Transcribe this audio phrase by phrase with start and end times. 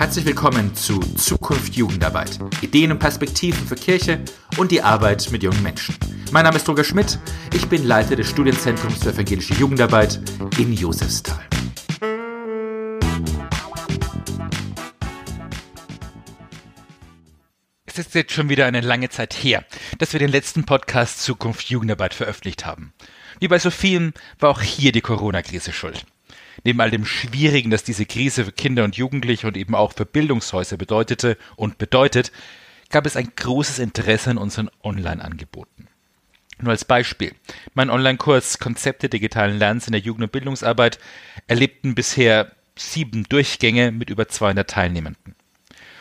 [0.00, 2.38] Herzlich willkommen zu Zukunft Jugendarbeit.
[2.62, 4.24] Ideen und Perspektiven für Kirche
[4.56, 5.94] und die Arbeit mit jungen Menschen.
[6.32, 7.18] Mein Name ist Roger Schmidt.
[7.52, 10.18] Ich bin Leiter des Studienzentrums für evangelische Jugendarbeit
[10.56, 11.46] in Josefsthal.
[17.84, 19.66] Es ist jetzt schon wieder eine lange Zeit her,
[19.98, 22.94] dass wir den letzten Podcast Zukunft Jugendarbeit veröffentlicht haben.
[23.38, 26.06] Wie bei so vielen war auch hier die Corona-Krise schuld.
[26.64, 30.04] Neben all dem Schwierigen, das diese Krise für Kinder und Jugendliche und eben auch für
[30.04, 32.32] Bildungshäuser bedeutete und bedeutet,
[32.90, 35.86] gab es ein großes Interesse an unseren Online-Angeboten.
[36.60, 37.34] Nur als Beispiel.
[37.72, 40.98] Mein Online-Kurs Konzepte digitalen Lernens in der Jugend- und Bildungsarbeit
[41.46, 45.34] erlebten bisher sieben Durchgänge mit über 200 Teilnehmenden.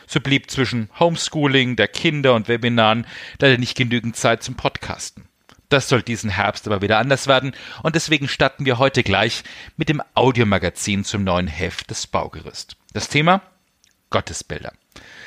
[0.07, 3.05] So blieb zwischen Homeschooling, der Kinder und Webinaren
[3.39, 5.28] leider nicht genügend Zeit zum Podcasten.
[5.69, 9.43] Das soll diesen Herbst aber wieder anders werden und deswegen starten wir heute gleich
[9.77, 12.75] mit dem Audiomagazin zum neuen Heft des Baugerüst.
[12.93, 13.41] Das Thema
[14.09, 14.73] Gottesbilder.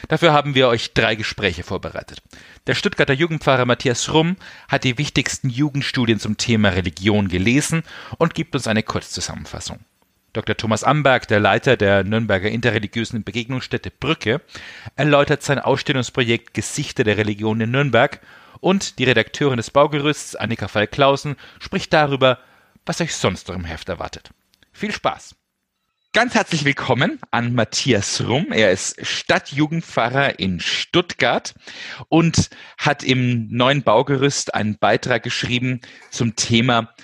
[0.09, 2.23] Dafür haben wir euch drei Gespräche vorbereitet.
[2.67, 4.37] Der Stuttgarter Jugendpfarrer Matthias Rumm
[4.69, 7.85] hat die wichtigsten Jugendstudien zum Thema Religion gelesen
[8.19, 9.79] und gibt uns eine Kurzzusammenfassung.
[10.33, 10.57] Dr.
[10.57, 14.41] Thomas Amberg, der Leiter der Nürnberger interreligiösen Begegnungsstätte Brücke,
[14.97, 18.21] erläutert sein Ausstellungsprojekt Gesichter der Religion in Nürnberg
[18.63, 22.39] und die Redakteurin des Baugerüsts, Annika Fall-Klausen, spricht darüber,
[22.87, 24.31] was euch sonst noch im Heft erwartet.
[24.73, 25.35] Viel Spaß!
[26.13, 28.53] Ganz herzlich willkommen an Matthias Rumm.
[28.53, 31.55] Er ist Stadtjugendpfarrer in Stuttgart
[32.09, 36.95] und hat im neuen Baugerüst einen Beitrag geschrieben zum Thema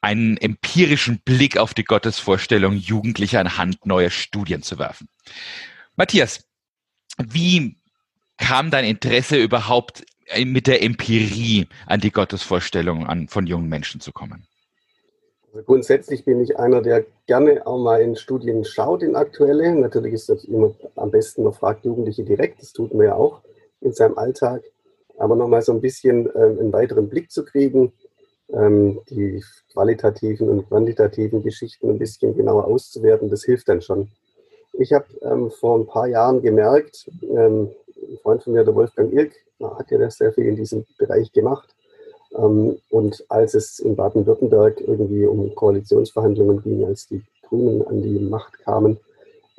[0.00, 5.08] einen empirischen Blick auf die Gottesvorstellung Jugendlicher anhand neuer Studien zu werfen.
[5.96, 6.46] Matthias,
[7.16, 7.76] wie
[8.36, 10.04] kam dein Interesse überhaupt
[10.44, 14.46] mit der Empirie an die Gottesvorstellung an, von jungen Menschen zu kommen?
[15.52, 19.74] Also grundsätzlich bin ich einer, der gerne auch mal in Studien schaut, in aktuelle.
[19.74, 23.40] Natürlich ist das immer am besten, man fragt Jugendliche direkt, das tut man ja auch
[23.80, 24.62] in seinem Alltag.
[25.16, 27.92] Aber nochmal so ein bisschen äh, einen weiteren Blick zu kriegen,
[28.52, 34.08] ähm, die qualitativen und quantitativen Geschichten ein bisschen genauer auszuwerten, das hilft dann schon.
[34.74, 37.70] Ich habe ähm, vor ein paar Jahren gemerkt, ähm,
[38.02, 41.74] ein Freund von mir, der Wolfgang Irk, hat ja sehr viel in diesem Bereich gemacht.
[42.36, 48.18] Ähm, und als es in Baden-Württemberg irgendwie um Koalitionsverhandlungen ging, als die Grünen an die
[48.18, 48.98] Macht kamen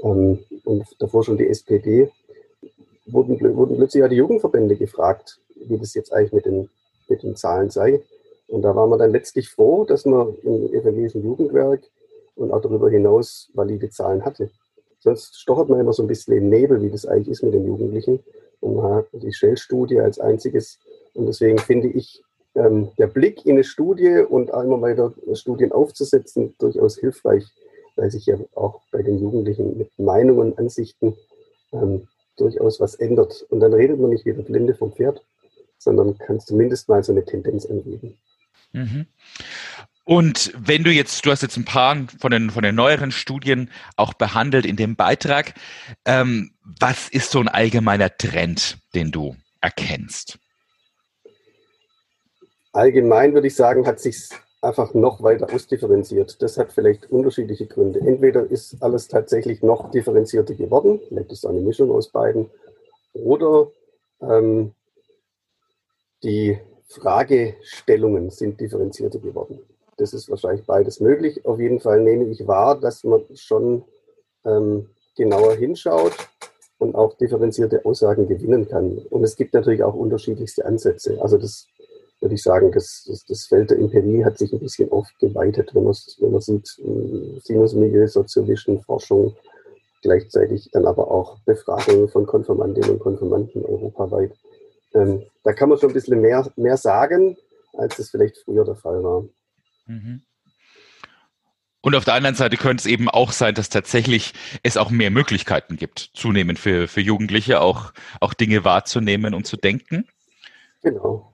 [0.03, 2.09] ähm, und davor schon die SPD,
[3.07, 6.69] wurden, wurden plötzlich ja die Jugendverbände gefragt, wie das jetzt eigentlich mit den,
[7.07, 8.01] mit den Zahlen sei.
[8.47, 11.81] Und da war man dann letztlich froh, dass man im evangelischen Jugendwerk
[12.35, 14.49] und auch darüber hinaus valide Zahlen hatte.
[14.99, 17.65] Sonst stochert man immer so ein bisschen im Nebel, wie das eigentlich ist mit den
[17.65, 18.19] Jugendlichen.
[18.59, 20.79] Und man hat die Shell-Studie als einziges.
[21.13, 22.21] Und deswegen finde ich,
[22.55, 27.45] ähm, der Blick in eine Studie und einmal weiter Studien aufzusetzen, durchaus hilfreich,
[27.95, 31.16] weil sich ja auch bei den Jugendlichen mit Meinungen Ansichten
[31.71, 33.45] ähm, durchaus was ändert.
[33.49, 35.23] Und dann redet man nicht wie der Blinde vom Pferd,
[35.77, 38.17] sondern kann zumindest mal so eine Tendenz angeben.
[38.73, 39.05] Mhm.
[40.09, 43.70] Und wenn du jetzt, du hast jetzt ein paar von den, von den neueren Studien
[43.96, 45.53] auch behandelt in dem Beitrag,
[46.03, 50.40] ähm, was ist so ein allgemeiner Trend, den du erkennst?
[52.74, 54.30] Allgemein würde ich sagen, hat sich
[54.64, 56.41] einfach noch weiter ausdifferenziert.
[56.41, 58.00] Das hat vielleicht unterschiedliche Gründe.
[58.00, 62.50] Entweder ist alles tatsächlich noch differenzierter geworden, vielleicht ist es eine Mischung aus beiden,
[63.14, 63.68] oder
[64.22, 64.74] ähm,
[66.24, 69.59] die Fragestellungen sind differenzierter geworden
[69.99, 71.45] das ist wahrscheinlich beides möglich.
[71.45, 73.83] Auf jeden Fall nehme ich wahr, dass man schon
[74.45, 76.13] ähm, genauer hinschaut
[76.77, 78.99] und auch differenzierte Aussagen gewinnen kann.
[79.09, 81.21] Und es gibt natürlich auch unterschiedlichste Ansätze.
[81.21, 81.67] Also das
[82.21, 85.73] würde ich sagen, das, das, das Feld der Empirie hat sich ein bisschen oft geweitet,
[85.73, 89.35] wenn man, wenn man sieht, äh, Sinusmilieu, Soziologischen, Forschung,
[90.01, 94.31] gleichzeitig dann aber auch Befragungen von Konfirmandinnen und Konfirmanden europaweit.
[94.93, 97.37] Ähm, da kann man schon ein bisschen mehr, mehr sagen,
[97.73, 99.23] als es vielleicht früher der Fall war.
[99.89, 100.22] Mhm.
[101.81, 104.34] Und auf der anderen Seite könnte es eben auch sein, dass tatsächlich
[104.64, 109.55] es auch mehr Möglichkeiten gibt, zunehmend für, für Jugendliche auch, auch Dinge wahrzunehmen und zu
[109.55, 110.05] denken.
[110.84, 111.34] Genau.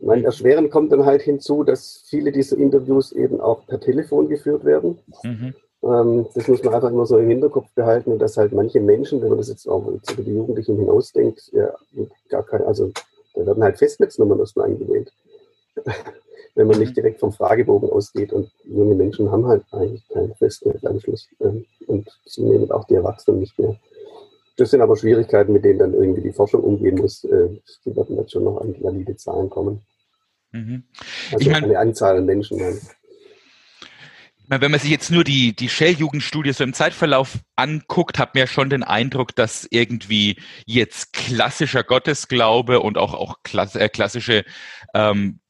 [0.00, 4.64] Mein Erschweren kommt dann halt hinzu, dass viele dieser Interviews eben auch per Telefon geführt
[4.64, 4.98] werden.
[5.24, 5.54] Mhm.
[5.82, 9.20] Ähm, das muss man einfach immer so im Hinterkopf behalten und dass halt manche Menschen,
[9.20, 11.74] wenn man das jetzt auch jetzt über die Jugendlichen hinausdenkt, ja,
[12.28, 12.92] gar kein, also
[13.34, 15.12] da werden halt Festnetznummern erstmal eingewählt
[16.54, 16.94] wenn man nicht mhm.
[16.94, 18.32] direkt vom Fragebogen ausgeht.
[18.32, 23.58] Und junge Menschen haben halt eigentlich keinen Festnetzanschluss ähm, und zunehmend auch die Erwachsenen nicht
[23.58, 23.76] mehr.
[24.56, 27.24] Das sind aber Schwierigkeiten, mit denen dann irgendwie die Forschung umgehen muss.
[27.24, 27.48] Äh,
[27.84, 29.80] die werden jetzt schon noch an valide Zahlen kommen.
[30.52, 30.84] Mhm.
[31.32, 32.58] Also ich mein, eine Anzahl an Menschen.
[32.58, 32.78] Dann.
[34.60, 38.46] Wenn man sich jetzt nur die, die Shell-Jugendstudie so im Zeitverlauf anguckt, hat man ja
[38.46, 44.44] schon den Eindruck, dass irgendwie jetzt klassischer Gottesglaube und auch, auch äh, klassische
[44.92, 45.40] ähm,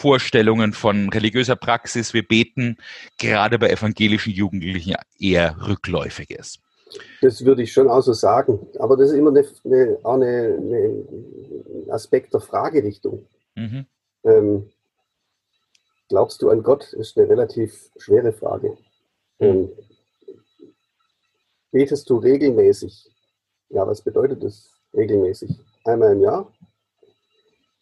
[0.00, 2.78] Vorstellungen von religiöser Praxis, wir beten,
[3.18, 6.60] gerade bei evangelischen Jugendlichen eher rückläufig ist.
[7.20, 8.66] Das würde ich schon auch so sagen.
[8.78, 13.26] Aber das ist immer eine, eine, auch eine, ein Aspekt der Fragerichtung.
[13.54, 13.86] Mhm.
[14.24, 14.70] Ähm,
[16.08, 16.94] glaubst du an Gott?
[16.94, 18.70] Ist eine relativ schwere Frage.
[19.38, 19.46] Mhm.
[19.46, 19.68] Ähm,
[21.72, 23.06] betest du regelmäßig?
[23.68, 25.50] Ja, was bedeutet das regelmäßig?
[25.84, 26.50] Einmal im Jahr?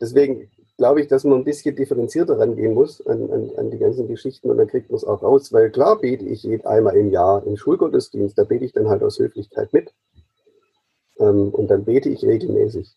[0.01, 4.07] Deswegen glaube ich, dass man ein bisschen differenzierter rangehen muss an, an, an die ganzen
[4.07, 7.45] Geschichten und dann kriegt man es auch raus, weil klar bete ich einmal im Jahr
[7.45, 9.93] im Schulgottesdienst, da bete ich dann halt aus Höflichkeit mit
[11.19, 12.95] ähm, und dann bete ich regelmäßig.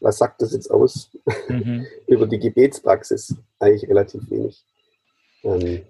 [0.00, 1.10] Was sagt das jetzt aus
[1.48, 1.86] mhm.
[2.06, 3.36] über die Gebetspraxis?
[3.58, 4.64] Eigentlich relativ wenig.
[5.44, 5.82] Ähm,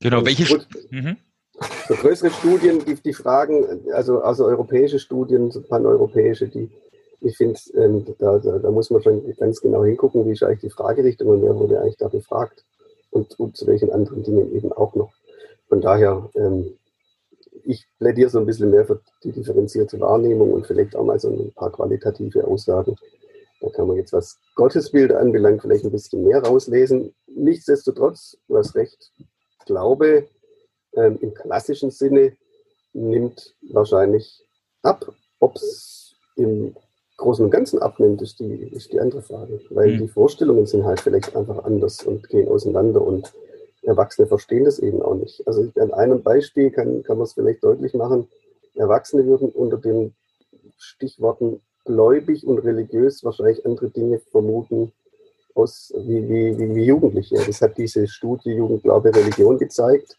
[0.00, 0.66] genau, welche...
[0.90, 1.16] Mhm.
[1.60, 6.70] Für größere Studien, die, die Fragen, also, also europäische Studien, paneuropäische, die,
[7.20, 10.60] ich finde, ähm, da, da, da, muss man schon ganz genau hingucken, wie ist eigentlich
[10.60, 12.64] die Fragerichtung und wer wurde eigentlich da befragt
[13.10, 15.12] und, und zu welchen anderen Dingen eben auch noch.
[15.68, 16.78] Von daher, ähm,
[17.64, 21.28] ich plädiere so ein bisschen mehr für die differenzierte Wahrnehmung und vielleicht auch mal so
[21.28, 22.96] ein paar qualitative Aussagen.
[23.60, 27.14] Da kann man jetzt, was Gottesbilder anbelangt, vielleicht ein bisschen mehr rauslesen.
[27.26, 29.12] Nichtsdestotrotz, hast recht,
[29.66, 30.28] Glaube
[30.94, 32.36] ähm, im klassischen Sinne
[32.92, 34.44] nimmt wahrscheinlich
[34.82, 35.12] ab.
[35.40, 36.74] Ob es im
[37.18, 39.60] Großen und Ganzen abnimmt, ist die, ist die andere Frage.
[39.70, 39.98] Weil mhm.
[39.98, 43.32] die Vorstellungen sind halt vielleicht einfach anders und gehen auseinander und
[43.82, 45.46] Erwachsene verstehen das eben auch nicht.
[45.46, 48.28] Also an einem Beispiel kann, kann man es vielleicht deutlich machen.
[48.74, 50.14] Erwachsene würden unter den
[50.76, 54.92] Stichworten gläubig und religiös wahrscheinlich andere Dinge vermuten
[55.54, 57.36] aus, wie, wie, wie, wie Jugendliche.
[57.44, 60.16] Das hat diese Studie Jugendglaube Religion gezeigt.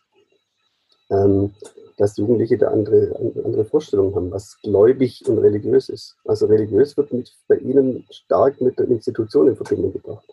[1.10, 1.54] Ähm,
[2.00, 3.13] dass Jugendliche da andere,
[3.44, 6.16] andere Vorstellungen haben, was gläubig und religiös ist.
[6.24, 10.25] Also religiös wird mit, bei ihnen stark mit der Institution in Verbindung gebracht.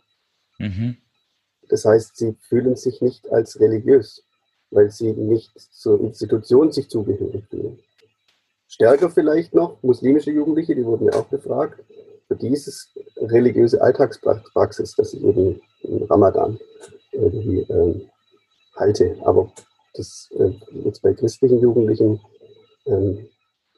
[0.59, 0.97] Mhm.
[1.69, 4.23] Das heißt, sie fühlen sich nicht als religiös,
[4.71, 7.81] weil sie nicht zur Institution sich zugehörig fühlen.
[8.69, 11.83] Stärker vielleicht noch muslimische Jugendliche, die wurden ja auch befragt,
[12.29, 16.61] für dieses religiöse Alltagspraxis, das ich eben im Ramadan
[17.11, 18.09] irgendwie ähm,
[18.77, 19.17] halte.
[19.25, 19.53] Aber
[19.99, 20.53] das äh,
[20.85, 22.21] jetzt bei christlichen Jugendlichen
[22.87, 23.29] ähm,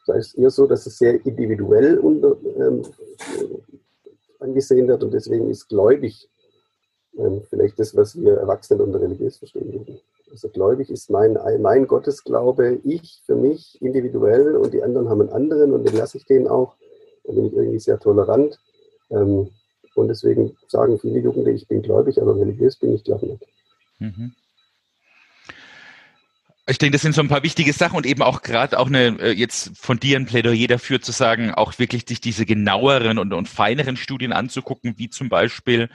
[0.09, 2.83] da ist eher so, dass es sehr individuell unter, ähm,
[4.41, 6.29] angesehen wird und deswegen ist gläubig
[7.19, 10.01] ähm, vielleicht das, was wir Erwachsene unter religiös verstehen würden.
[10.31, 15.31] Also gläubig ist mein, mein Gottesglaube, ich für mich individuell und die anderen haben einen
[15.31, 16.77] anderen und den lasse ich denen auch.
[17.25, 18.59] Da bin ich irgendwie sehr tolerant.
[19.11, 19.51] Ähm,
[19.95, 23.47] und deswegen sagen viele Jugendliche, ich bin gläubig, aber religiös bin ich glaube nicht.
[23.99, 24.33] Mhm.
[26.71, 29.19] Ich denke, das sind so ein paar wichtige Sachen und eben auch gerade auch eine,
[29.21, 33.33] äh, jetzt von dir ein Plädoyer dafür zu sagen, auch wirklich sich diese genaueren und,
[33.33, 35.89] und feineren Studien anzugucken, wie zum Beispiel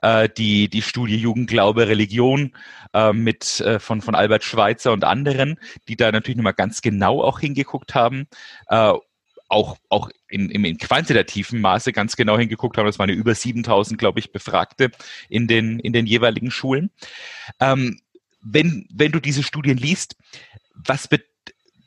[0.00, 2.52] äh, die, die Studie Jugendglaube, Religion
[2.94, 7.22] äh, mit, äh, von, von Albert Schweitzer und anderen, die da natürlich nochmal ganz genau
[7.22, 8.26] auch hingeguckt haben.
[8.68, 8.94] Äh,
[9.48, 12.86] auch, auch in, in, in quantitativen Maße ganz genau hingeguckt haben.
[12.86, 14.90] Das waren ja über 7000, glaube ich, Befragte
[15.28, 16.90] in den, in den jeweiligen Schulen.
[17.60, 18.00] Ähm,
[18.44, 20.16] wenn, wenn du diese Studien liest,
[20.74, 21.08] was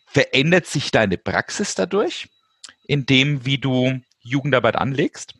[0.07, 2.29] verändert sich deine Praxis dadurch,
[2.87, 5.35] in dem, wie du Jugendarbeit anlegst?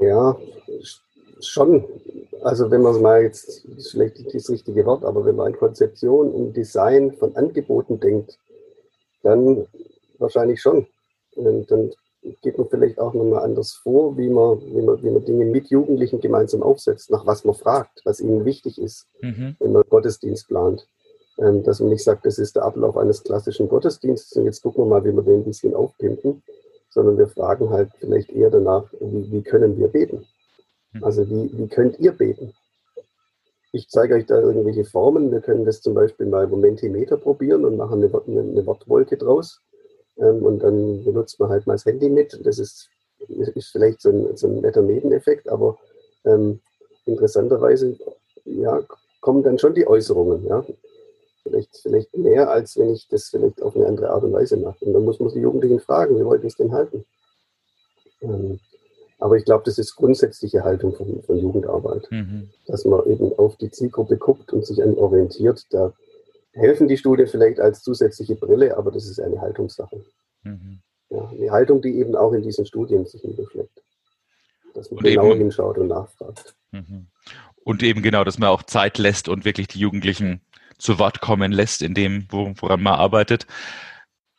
[0.00, 0.36] Ja,
[1.40, 1.84] schon.
[2.42, 5.58] Also wenn man es mal jetzt, vielleicht nicht das richtige Wort, aber wenn man an
[5.58, 8.38] Konzeption und Design von Angeboten denkt,
[9.22, 9.66] dann
[10.18, 10.86] wahrscheinlich schon.
[11.34, 11.92] Und dann
[12.42, 15.68] geht man vielleicht auch nochmal anders vor, wie man, wie, man, wie man Dinge mit
[15.68, 19.56] Jugendlichen gemeinsam aufsetzt, nach was man fragt, was ihnen wichtig ist, mhm.
[19.58, 20.86] wenn man Gottesdienst plant.
[21.38, 24.84] Ähm, dass man nicht sagt, das ist der Ablauf eines klassischen Gottesdienstes und jetzt gucken
[24.84, 26.42] wir mal, wie wir den ein bisschen aufpimpen,
[26.88, 30.26] sondern wir fragen halt vielleicht eher danach, wie, wie können wir beten?
[30.92, 31.04] Mhm.
[31.04, 32.54] Also wie, wie könnt ihr beten?
[33.72, 35.30] Ich zeige euch da irgendwelche Formen.
[35.30, 39.60] Wir können das zum Beispiel mal Momentimeter probieren und machen eine, eine, eine Wortwolke draus
[40.18, 42.38] ähm, und dann benutzt man halt mal das Handy mit.
[42.44, 42.88] Das ist,
[43.28, 45.78] ist vielleicht so ein, so ein netter Nebeneffekt, aber
[46.24, 46.60] ähm,
[47.04, 47.96] interessanterweise
[48.44, 48.82] ja,
[49.20, 50.46] kommen dann schon die Äußerungen.
[50.46, 50.64] Ja?
[51.42, 54.84] Vielleicht, vielleicht mehr, als wenn ich das vielleicht auf eine andere Art und Weise mache.
[54.84, 57.04] Und dann muss man die Jugendlichen fragen, wie wollt ihr es denn halten?
[58.20, 58.58] Ähm,
[59.18, 62.50] aber ich glaube, das ist grundsätzliche Haltung von, von Jugendarbeit, mhm.
[62.66, 65.64] dass man eben auf die Zielgruppe guckt und sich an orientiert.
[65.70, 65.92] Da
[66.56, 70.04] helfen die Studien vielleicht als zusätzliche Brille, aber das ist eine Haltungssache.
[70.42, 70.80] Mhm.
[71.10, 73.82] Ja, eine Haltung, die eben auch in diesen Studien sich niederschlägt.
[74.74, 76.54] Dass man und genauer hinschaut und nachfragt.
[76.72, 77.06] Mhm.
[77.64, 80.40] Und eben genau, dass man auch Zeit lässt und wirklich die Jugendlichen
[80.78, 83.46] zu Wort kommen lässt in dem, woran man arbeitet.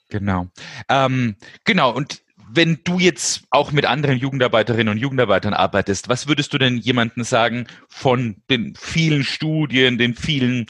[0.10, 0.48] Genau.
[0.90, 6.54] Ähm, genau, und wenn du jetzt auch mit anderen Jugendarbeiterinnen und Jugendarbeitern arbeitest, was würdest
[6.54, 10.68] du denn jemandem sagen von den vielen Studien, den vielen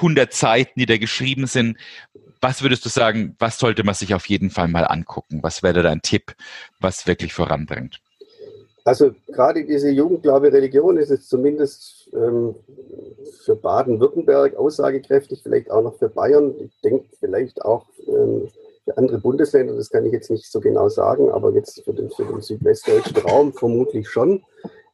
[0.00, 1.78] hundert Seiten, die da geschrieben sind?
[2.40, 5.42] Was würdest du sagen, was sollte man sich auf jeden Fall mal angucken?
[5.42, 6.34] Was wäre dein Tipp,
[6.78, 8.00] was wirklich voranbringt?
[8.84, 12.54] Also gerade diese Jugendglaube Religion ist jetzt zumindest ähm,
[13.42, 16.54] für Baden-Württemberg aussagekräftig, vielleicht auch noch für Bayern.
[16.58, 18.48] Ich denke vielleicht auch ähm,
[18.84, 22.10] für andere Bundesländer, das kann ich jetzt nicht so genau sagen, aber jetzt für den,
[22.10, 24.42] für den südwestdeutschen Raum vermutlich schon.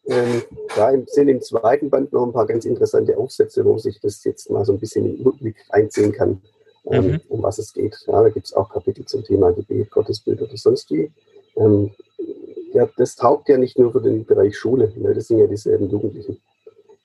[0.07, 0.43] Ähm,
[0.77, 4.51] da sind im zweiten Band noch ein paar ganz interessante Aufsätze, wo sich das jetzt
[4.51, 6.41] mal so ein bisschen im Rückblick einziehen kann,
[6.87, 7.21] ähm, mhm.
[7.29, 7.97] um was es geht.
[8.07, 11.11] Ja, da gibt es auch Kapitel zum Thema Gebet, Gottesbild oder sonst wie.
[11.57, 11.91] Ähm,
[12.73, 15.13] ja, das taugt ja nicht nur für den Bereich Schule, ne?
[15.13, 16.41] das sind ja dieselben Jugendlichen,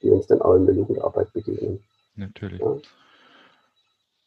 [0.02, 1.84] die uns dann auch in der Jugendarbeit begegnen.
[2.16, 2.62] Natürlich.
[2.62, 2.78] Ja.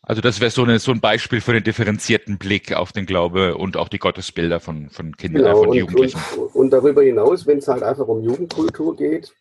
[0.09, 3.77] Also das wäre so, so ein Beispiel für den differenzierten Blick auf den Glaube und
[3.77, 6.21] auch die Gottesbilder von, von Kindern, genau, äh, von und, Jugendlichen.
[6.39, 9.35] Und, und, darüber hinaus, wenn es halt einfach um Jugendkultur geht,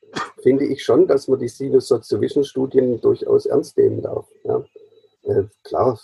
[0.44, 1.90] finde ich schon, dass man die Sinus
[2.44, 4.26] Studien durchaus ernst nehmen darf.
[4.44, 4.62] Ja.
[5.24, 5.98] Äh, klar,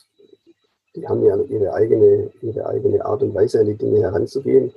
[0.96, 4.72] die haben ja ihre eigene, ihre eigene Art und Weise, an die Dinge heranzugehen.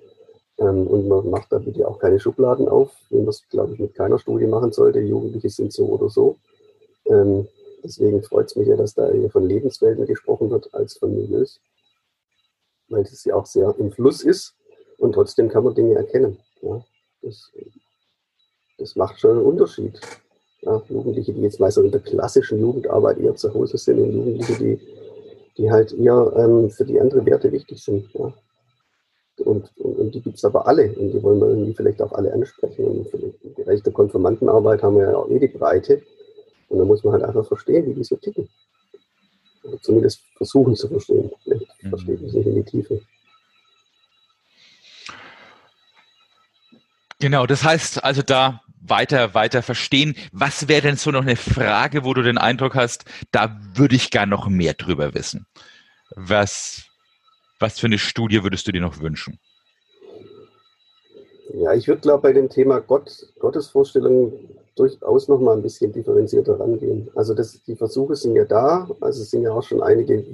[0.59, 3.79] Ähm, und man macht da bitte auch keine Schubladen auf, wie man es, glaube ich,
[3.79, 4.99] mit keiner Studie machen sollte.
[4.99, 6.39] Jugendliche sind so oder so.
[7.09, 7.47] Ähm,
[7.87, 11.61] deswegen freut es mich ja, dass da eher von Lebenswelten gesprochen wird als von Milieus.
[12.89, 14.55] Weil das ja auch sehr im Fluss ist
[14.99, 16.39] und trotzdem kann man Dinge erkennen.
[16.63, 16.85] Ja,
[17.23, 17.51] das,
[18.79, 19.99] das macht schon einen Unterschied.
[20.63, 24.59] Ja, Jugendliche, die jetzt so in der klassischen Jugendarbeit eher zu Hause sind und Jugendliche,
[24.59, 24.81] die,
[25.57, 28.13] die halt eher ähm, für die anderen Werte wichtig sind.
[28.15, 28.33] Ja.
[29.45, 32.13] Und, und, und die gibt es aber alle und die wollen wir irgendwie vielleicht auch
[32.13, 32.87] alle ansprechen.
[32.87, 36.03] Und den Bereich der Konfirmandenarbeit haben wir ja auch eh die Breite.
[36.69, 38.49] Und da muss man halt einfach verstehen, wie die so ticken.
[39.63, 41.31] Oder zumindest versuchen zu verstehen.
[41.43, 41.89] Vielleicht mhm.
[41.91, 43.01] versteht man es nicht in die Tiefe.
[47.19, 50.15] Genau, das heißt also da weiter, weiter verstehen.
[50.33, 54.11] Was wäre denn so noch eine Frage, wo du den Eindruck hast, da würde ich
[54.11, 55.47] gar noch mehr drüber wissen?
[56.15, 56.85] Was,
[57.59, 59.39] was für eine Studie würdest du dir noch wünschen?
[61.55, 66.61] Ja, ich würde, glaube bei dem Thema Gott, Gottesvorstellung durchaus noch mal ein bisschen differenzierter
[66.61, 67.11] rangehen.
[67.15, 70.25] Also das, die Versuche sind ja da, also es sind ja auch schon einige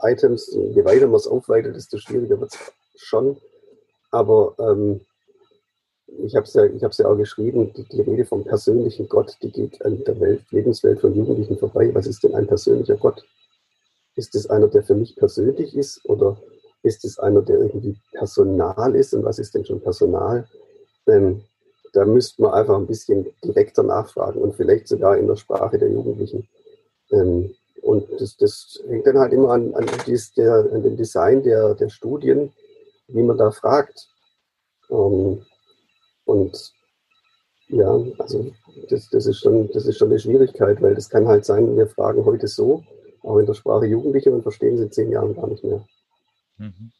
[0.00, 3.36] Items, je weiter man es aufweitet, desto schwieriger wird es schon.
[4.10, 5.00] Aber ähm,
[6.18, 9.82] ich habe es ja, ja auch geschrieben, die, die, Rede vom persönlichen Gott, die geht
[9.84, 11.94] an der Welt, Lebenswelt von Jugendlichen vorbei.
[11.94, 13.24] Was ist denn ein persönlicher Gott?
[14.16, 16.36] Ist es einer, der für mich persönlich ist oder
[16.82, 19.14] ist es einer, der irgendwie Personal ist?
[19.14, 20.46] Und was ist denn schon Personal?
[21.06, 21.44] Ähm,
[21.92, 25.90] da müsste man einfach ein bisschen direkter nachfragen und vielleicht sogar in der Sprache der
[25.90, 26.48] Jugendlichen.
[27.10, 31.42] Ähm, und das, das, hängt dann halt immer an, an, dies, der, an dem Design
[31.42, 32.52] der, der Studien,
[33.08, 34.08] wie man da fragt.
[34.90, 35.44] Ähm,
[36.24, 36.72] und
[37.68, 38.52] ja, also
[38.88, 41.88] das, das, ist schon, das ist schon eine Schwierigkeit, weil das kann halt sein, wir
[41.88, 42.84] fragen heute so,
[43.22, 45.84] auch in der Sprache Jugendliche und verstehen sie in zehn Jahren gar nicht mehr.
[46.58, 46.92] Mhm.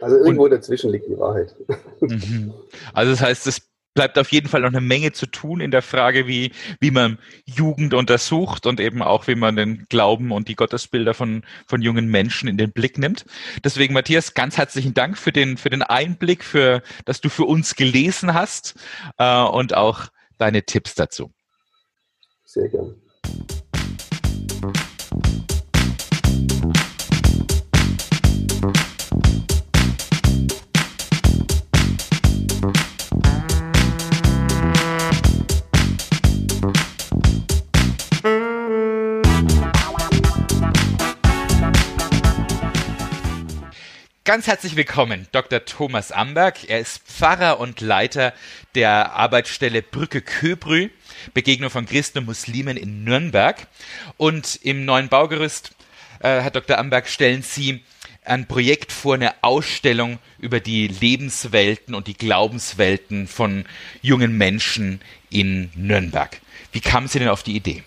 [0.00, 1.54] Also irgendwo und, dazwischen liegt die Wahrheit.
[1.98, 2.52] Mhm.
[2.92, 3.62] Also das heißt, es
[3.96, 7.18] bleibt auf jeden Fall noch eine Menge zu tun in der Frage, wie, wie man
[7.46, 12.06] Jugend untersucht und eben auch, wie man den Glauben und die Gottesbilder von, von jungen
[12.06, 13.24] Menschen in den Blick nimmt.
[13.64, 17.74] Deswegen, Matthias, ganz herzlichen Dank für den, für den Einblick, für, dass du für uns
[17.74, 18.74] gelesen hast
[19.18, 21.32] äh, und auch deine Tipps dazu.
[22.44, 22.94] Sehr gerne.
[44.26, 45.64] Ganz herzlich willkommen, Dr.
[45.64, 46.68] Thomas Amberg.
[46.68, 48.32] Er ist Pfarrer und Leiter
[48.74, 50.88] der Arbeitsstelle Brücke Köbrü,
[51.32, 53.68] Begegnung von Christen und Muslimen in Nürnberg.
[54.16, 55.76] Und im neuen Baugerüst,
[56.18, 56.76] äh, Herr Dr.
[56.76, 57.84] Amberg, stellen Sie
[58.24, 63.64] ein Projekt vor, eine Ausstellung über die Lebenswelten und die Glaubenswelten von
[64.02, 66.40] jungen Menschen in Nürnberg.
[66.72, 67.84] Wie kamen Sie denn auf die Idee?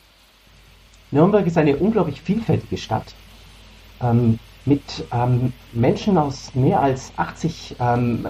[1.12, 3.14] Nürnberg ist eine unglaublich vielfältige Stadt.
[4.02, 8.28] Ähm, mit ähm, Menschen aus mehr als 80 ähm,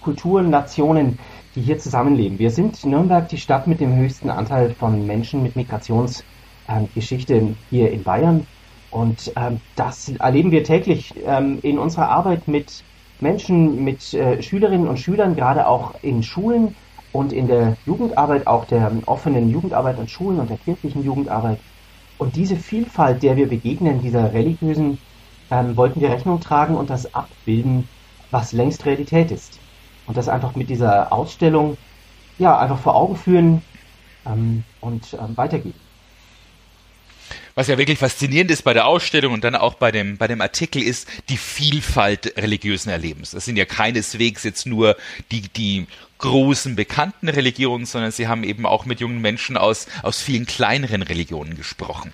[0.00, 1.18] Kulturen, Nationen,
[1.54, 2.38] die hier zusammenleben.
[2.38, 7.90] Wir sind Nürnberg die Stadt mit dem höchsten Anteil von Menschen mit Migrationsgeschichte ähm, hier
[7.90, 8.46] in Bayern.
[8.90, 12.82] Und ähm, das erleben wir täglich ähm, in unserer Arbeit mit
[13.20, 16.74] Menschen, mit äh, Schülerinnen und Schülern, gerade auch in Schulen
[17.12, 21.58] und in der Jugendarbeit, auch der offenen Jugendarbeit an Schulen und der kirchlichen Jugendarbeit.
[22.18, 24.98] Und diese Vielfalt, der wir begegnen, dieser religiösen,
[25.50, 27.88] ähm, wollten wir Rechnung tragen und das abbilden,
[28.30, 29.58] was längst Realität ist.
[30.06, 31.76] Und das einfach mit dieser Ausstellung,
[32.38, 33.62] ja, einfach vor Augen führen
[34.26, 35.87] ähm, und ähm, weitergeben.
[37.58, 40.40] Was ja wirklich faszinierend ist bei der Ausstellung und dann auch bei dem, bei dem
[40.40, 43.32] Artikel ist die Vielfalt religiösen Erlebens.
[43.32, 44.96] Das sind ja keineswegs jetzt nur
[45.32, 45.88] die, die
[46.18, 51.02] großen bekannten Religionen, sondern sie haben eben auch mit jungen Menschen aus, aus vielen kleineren
[51.02, 52.12] Religionen gesprochen.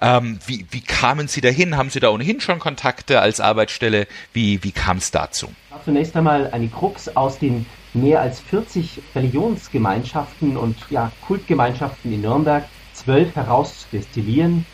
[0.00, 1.76] Ähm, wie, wie kamen Sie dahin?
[1.76, 4.08] Haben Sie da ohnehin schon Kontakte als Arbeitsstelle?
[4.32, 5.52] Wie, wie kam es dazu?
[5.84, 12.64] Zunächst einmal eine Krux aus den mehr als 40 Religionsgemeinschaften und ja, Kultgemeinschaften in Nürnberg
[12.92, 14.66] zwölf herauszudestillieren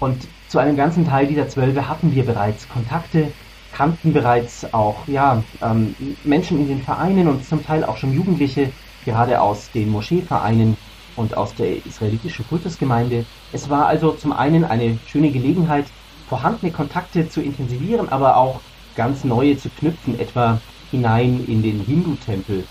[0.00, 3.32] und zu einem ganzen Teil dieser Zwölfe hatten wir bereits Kontakte,
[3.72, 8.70] kannten bereits auch ja, ähm, Menschen in den Vereinen und zum Teil auch schon Jugendliche,
[9.04, 10.76] gerade aus den Moscheevereinen
[11.16, 13.24] und aus der israelitischen Kultusgemeinde.
[13.52, 15.86] Es war also zum einen eine schöne Gelegenheit,
[16.28, 18.60] vorhandene Kontakte zu intensivieren, aber auch
[18.96, 20.60] ganz neue zu knüpfen, etwa
[20.90, 22.64] hinein in den Hindu-Tempel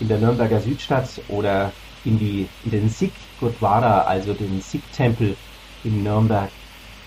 [0.00, 1.72] in der Nürnberger Südstadt oder
[2.04, 5.36] in, die, in den Sikh Gurdwara, also den Sikh-Tempel
[5.84, 6.50] in Nürnberg.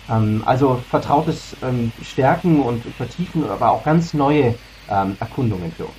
[0.10, 4.56] Ähm, also vertrautes ähm, Stärken und Vertiefen, aber auch ganz neue
[4.90, 5.96] ähm, Erkundungen für uns.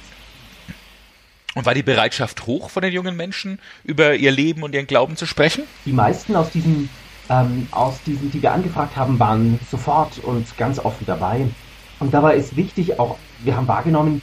[1.54, 5.16] Und war die Bereitschaft hoch von den jungen Menschen, über ihr Leben und ihren Glauben
[5.16, 5.64] zu sprechen?
[5.84, 6.88] Die meisten aus diesen,
[7.28, 11.46] ähm, aus diesen, die wir angefragt haben, waren sofort und ganz offen dabei.
[11.98, 14.22] Und dabei ist wichtig, auch wir haben wahrgenommen,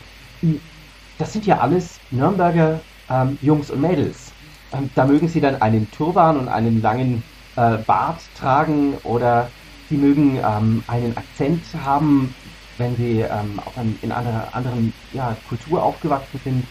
[1.18, 4.32] das sind ja alles Nürnberger ähm, Jungs und Mädels.
[4.74, 7.24] Ähm, da mögen sie dann einen Turban und einen langen
[7.56, 9.50] äh, Bart tragen oder
[9.90, 12.34] Sie mögen ähm, einen Akzent haben,
[12.78, 16.68] wenn sie ähm, auch in, in einer anderen ja, Kultur aufgewachsen sind.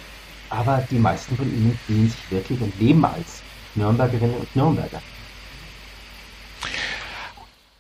[0.51, 3.43] Aber die meisten von ihnen fühlen sich wirklich und leben als
[3.75, 5.01] Nürnbergerinnen und Nürnberger.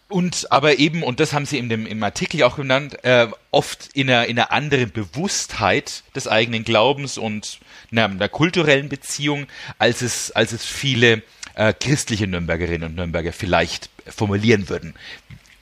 [0.09, 3.88] Und aber eben, und das haben Sie in dem, im Artikel auch genannt, äh, oft
[3.94, 7.59] in einer, in einer anderen Bewusstheit des eigenen Glaubens und
[7.90, 9.47] einer, einer kulturellen Beziehung,
[9.79, 11.23] als es, als es viele
[11.55, 14.94] äh, christliche Nürnbergerinnen und Nürnberger vielleicht formulieren würden.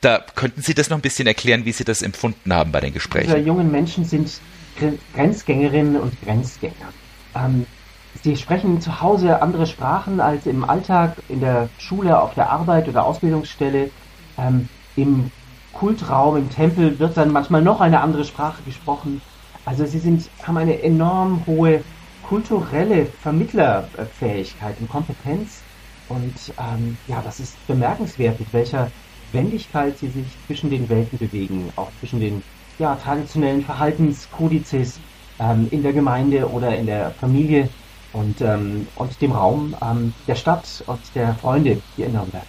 [0.02, 2.92] Da könnten Sie das noch ein bisschen erklären, wie Sie das empfunden haben bei den
[2.92, 3.28] Gesprächen?
[3.28, 4.40] Diese jungen Menschen sind
[5.14, 6.74] Grenzgängerinnen und Grenzgänger.
[7.36, 7.66] Ähm,
[8.22, 12.88] sie sprechen zu Hause andere Sprachen als im Alltag, in der Schule, auf der Arbeit
[12.88, 13.90] oder Ausbildungsstelle.
[14.38, 15.30] Ähm, Im
[15.72, 19.22] Kultraum, im Tempel wird dann manchmal noch eine andere Sprache gesprochen.
[19.64, 21.84] Also sie sind, haben eine enorm hohe
[22.24, 25.62] kulturelle Vermittlerfähigkeit und Kompetenz.
[26.08, 28.90] Und ähm, ja, das ist bemerkenswert, mit welcher
[29.32, 32.42] Wendigkeit sie sich zwischen den Welten bewegen, auch zwischen den
[32.78, 34.98] ja, traditionellen Verhaltenskodizes
[35.38, 37.68] ähm, in der Gemeinde oder in der Familie
[38.12, 42.46] und, ähm, und dem Raum ähm, der Stadt und der Freunde hier in Nürnberg.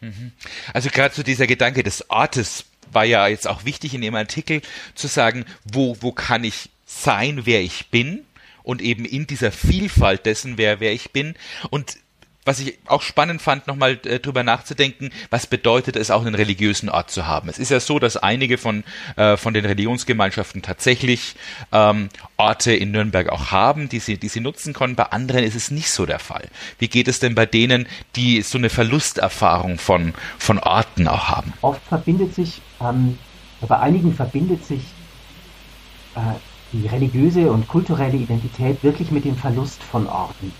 [0.00, 0.32] Mhm.
[0.74, 4.60] Also gerade so dieser Gedanke des Ortes war ja jetzt auch wichtig in Ihrem Artikel
[4.94, 8.24] zu sagen, wo, wo kann ich sein, wer ich bin
[8.62, 11.34] und eben in dieser Vielfalt dessen, wer, wer ich bin.
[11.70, 11.96] Und
[12.44, 16.88] was ich auch spannend fand, nochmal äh, drüber nachzudenken, was bedeutet es auch einen religiösen
[16.88, 17.48] Ort zu haben.
[17.48, 18.84] Es ist ja so, dass einige von,
[19.16, 21.36] äh, von den Religionsgemeinschaften tatsächlich
[21.70, 24.96] ähm, Orte in Nürnberg auch haben, die sie, die sie nutzen können.
[24.96, 26.48] Bei anderen ist es nicht so der Fall.
[26.78, 31.52] Wie geht es denn bei denen, die so eine Verlusterfahrung von, von Orten auch haben?
[31.60, 33.18] Oft verbindet sich, ähm,
[33.60, 34.82] bei einigen verbindet sich
[36.16, 36.20] äh,
[36.72, 40.52] die religiöse und kulturelle Identität wirklich mit dem Verlust von Orten.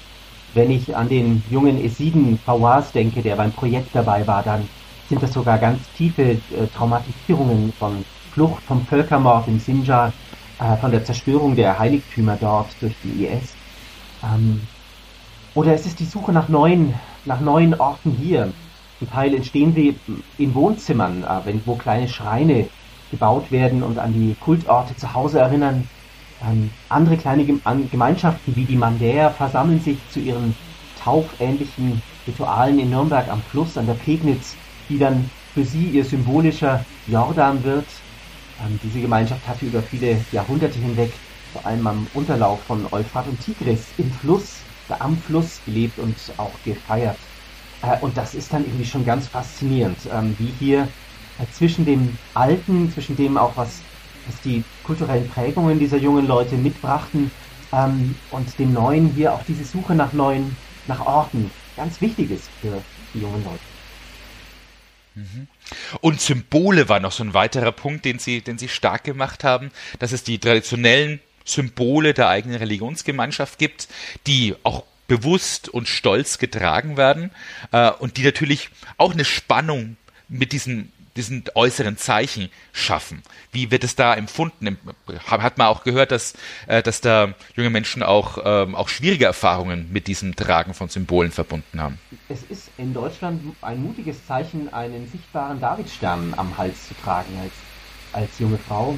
[0.54, 4.68] Wenn ich an den jungen Esiden Fawaz denke, der beim Projekt dabei war, dann
[5.08, 6.38] sind das sogar ganz tiefe äh,
[6.74, 10.12] Traumatisierungen von Flucht, vom Völkermord im Sinjar,
[10.58, 13.54] äh, von der Zerstörung der Heiligtümer dort durch die IS.
[14.22, 14.62] Ähm,
[15.54, 18.52] oder es ist die Suche nach neuen, nach neuen Orten hier.
[18.98, 19.98] Zum Teil entstehen sie
[20.38, 22.68] in Wohnzimmern, äh, wenn, wo kleine Schreine
[23.10, 25.88] gebaut werden und an die Kultorte zu Hause erinnern.
[26.44, 30.56] Ähm, andere kleine Gemeinschaften wie die Mandäer versammeln sich zu ihren
[31.02, 34.56] taufähnlichen Ritualen in Nürnberg am Fluss an der Pegnitz,
[34.88, 37.86] die dann für sie ihr symbolischer Jordan wird.
[38.64, 41.12] Ähm, diese Gemeinschaft hatte über viele Jahrhunderte hinweg
[41.52, 44.60] vor allem am Unterlauf von Euphrat und Tigris im Fluss,
[44.98, 47.16] am Fluss gelebt und auch gefeiert.
[47.82, 50.88] Äh, und das ist dann irgendwie schon ganz faszinierend, ähm, wie hier
[51.38, 53.80] äh, zwischen dem Alten, zwischen dem auch was
[54.26, 57.30] was die kulturellen Prägungen dieser jungen Leute mitbrachten
[57.72, 62.48] ähm, und dem Neuen hier auch diese Suche nach neuen, nach Orten ganz wichtig ist
[62.60, 62.82] für
[63.14, 63.60] die jungen Leute.
[65.14, 65.46] Mhm.
[66.00, 69.70] Und Symbole war noch so ein weiterer Punkt, den Sie, den Sie stark gemacht haben,
[69.98, 73.88] dass es die traditionellen Symbole der eigenen Religionsgemeinschaft gibt,
[74.26, 77.30] die auch bewusst und stolz getragen werden
[77.72, 79.96] äh, und die natürlich auch eine Spannung
[80.28, 83.22] mit diesen diesen äußeren Zeichen schaffen.
[83.50, 84.78] Wie wird es da empfunden?
[85.26, 86.34] Hat man auch gehört, dass,
[86.66, 91.30] äh, dass da junge Menschen auch, ähm, auch schwierige Erfahrungen mit diesem Tragen von Symbolen
[91.30, 91.98] verbunden haben?
[92.28, 97.52] Es ist in Deutschland ein mutiges Zeichen, einen sichtbaren Davidstern am Hals zu tragen als,
[98.12, 98.96] als junge Frau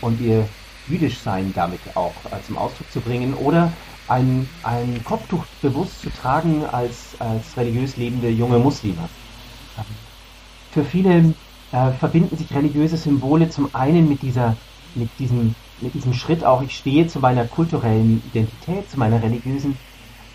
[0.00, 0.48] und ihr
[0.88, 3.72] Jüdischsein damit auch äh, zum Ausdruck zu bringen oder
[4.08, 9.08] ein, ein Kopftuch bewusst zu tragen als, als religiös lebende junge Muslime.
[10.72, 11.34] Für viele
[11.72, 14.56] äh, verbinden sich religiöse Symbole zum einen mit dieser,
[14.94, 19.76] mit diesem, mit diesem Schritt auch, ich stehe zu meiner kulturellen Identität, zu meiner religiösen.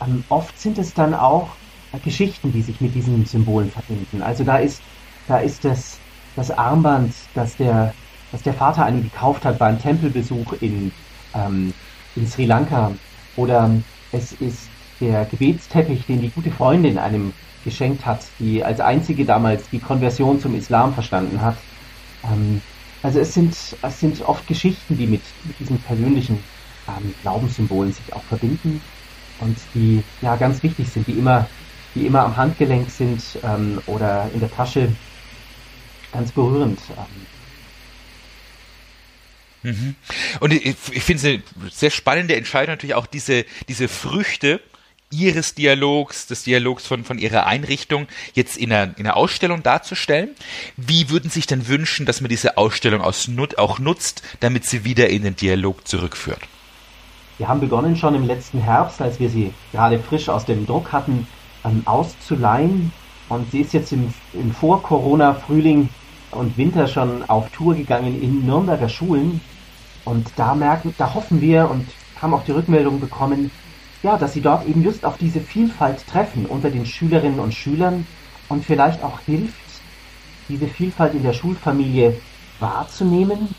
[0.06, 1.50] Ähm, oft sind es dann auch
[1.94, 4.22] äh, Geschichten, die sich mit diesen Symbolen verbinden.
[4.22, 4.82] Also da ist,
[5.28, 6.00] da ist das,
[6.36, 7.94] das Armband, das der,
[8.32, 10.92] das der Vater einem gekauft hat beim Tempelbesuch in,
[11.34, 11.74] ähm,
[12.16, 12.92] in Sri Lanka.
[13.36, 13.72] Oder
[14.12, 14.70] es ist
[15.00, 17.34] der Gebetsteppich, den die gute Freundin einem
[17.68, 21.58] geschenkt hat, die als einzige damals die Konversion zum Islam verstanden hat.
[22.24, 22.62] Ähm,
[23.04, 26.42] also es sind, es sind oft Geschichten, die mit, mit diesen persönlichen
[26.88, 28.82] ähm, Glaubenssymbolen sich auch verbinden
[29.42, 31.48] und die ja ganz wichtig sind, die immer,
[31.94, 34.88] die immer am Handgelenk sind ähm, oder in der Tasche
[36.14, 36.80] ganz berührend.
[39.64, 39.72] Ähm.
[39.72, 39.96] Mhm.
[40.40, 44.62] Und ich, ich finde es eine sehr spannende Entscheidung natürlich auch diese, diese Früchte,
[45.10, 50.32] ihres Dialogs, des Dialogs von, von ihrer Einrichtung jetzt in einer, in einer Ausstellung darzustellen.
[50.76, 54.84] Wie würden Sie sich denn wünschen, dass man diese Ausstellung aus, auch nutzt, damit sie
[54.84, 56.42] wieder in den Dialog zurückführt?
[57.38, 60.92] Wir haben begonnen schon im letzten Herbst, als wir sie gerade frisch aus dem Druck
[60.92, 61.28] hatten,
[61.64, 62.92] ähm, auszuleihen.
[63.30, 65.90] Und sie ist jetzt im, im Vor-Corona-Frühling
[66.32, 69.42] und Winter schon auf Tour gegangen in Nürnberger Schulen.
[70.04, 71.88] Und da merken, da hoffen wir und
[72.22, 73.52] haben auch die Rückmeldung bekommen,
[74.04, 78.06] ja, dass sie dort eben just auf diese Vielfalt treffen unter den Schülerinnen und Schülern
[78.50, 79.56] und vielleicht auch hilft,
[80.50, 82.20] diese Vielfalt in der Schulfamilie
[82.60, 83.54] wahrzunehmen,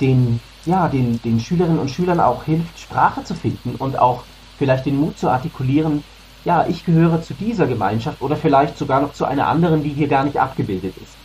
[0.00, 4.24] den, ja, den, den Schülerinnen und Schülern auch hilft, Sprache zu finden und auch
[4.58, 6.02] vielleicht den Mut zu artikulieren,
[6.44, 10.08] ja, ich gehöre zu dieser Gemeinschaft oder vielleicht sogar noch zu einer anderen, die hier
[10.08, 11.16] gar nicht abgebildet ist.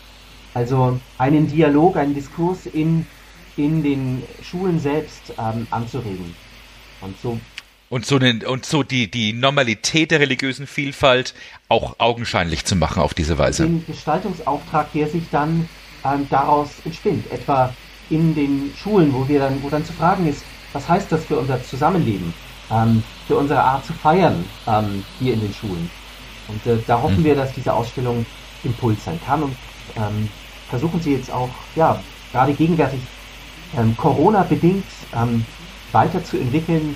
[0.53, 3.05] Also einen Dialog, einen Diskurs in,
[3.55, 6.35] in den Schulen selbst ähm, anzuregen.
[7.01, 7.39] Und so
[7.91, 11.34] und so, eine, und so die, die Normalität der religiösen Vielfalt
[11.67, 13.63] auch augenscheinlich zu machen auf diese Weise.
[13.63, 15.67] Den Gestaltungsauftrag, der sich dann
[16.06, 17.73] ähm, daraus entspinnt, etwa
[18.10, 21.38] in den Schulen, wo wir dann, wo dann zu fragen ist, was heißt das für
[21.38, 22.34] unser Zusammenleben,
[22.71, 25.91] ähm, für unsere Art zu feiern ähm, hier in den Schulen.
[26.47, 27.25] Und äh, da hoffen mhm.
[27.25, 28.25] wir, dass diese Ausstellung
[28.63, 29.56] Impuls sein kann und
[29.97, 30.30] ähm,
[30.69, 32.01] versuchen sie jetzt auch, ja,
[32.32, 33.01] gerade gegenwärtig
[33.77, 35.45] ähm, Corona bedingt ähm,
[35.91, 36.95] weiterzuentwickeln,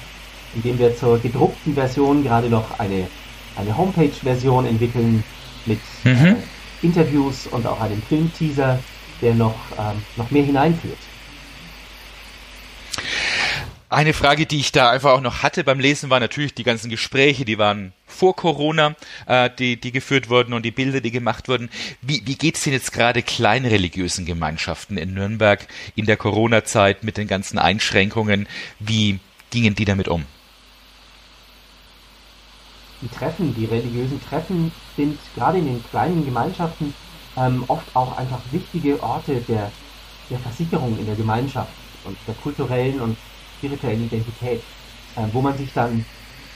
[0.55, 3.07] indem wir zur gedruckten Version gerade noch eine,
[3.55, 5.23] eine Homepage-Version entwickeln
[5.65, 6.25] mit mhm.
[6.25, 6.35] äh,
[6.81, 8.79] Interviews und auch einem Filmteaser,
[9.21, 10.97] der noch, ähm, noch mehr hineinführt.
[13.87, 16.89] Eine Frage, die ich da einfach auch noch hatte beim Lesen, war natürlich die ganzen
[16.89, 18.95] Gespräche, die waren vor Corona,
[19.27, 21.69] äh, die, die geführt wurden und die Bilder, die gemacht wurden.
[22.01, 27.17] Wie, wie geht es denn jetzt gerade kleinreligiösen Gemeinschaften in Nürnberg in der Corona-Zeit mit
[27.17, 28.47] den ganzen Einschränkungen?
[28.79, 29.19] Wie
[29.51, 30.25] gingen die damit um?
[33.05, 36.93] Die Treffen, die religiösen Treffen sind gerade in den kleinen Gemeinschaften
[37.37, 39.71] ähm, oft auch einfach wichtige Orte der,
[40.29, 41.71] der Versicherung in der Gemeinschaft
[42.03, 43.17] und der kulturellen und
[43.57, 44.61] spirituellen Identität,
[45.15, 46.05] äh, wo man sich dann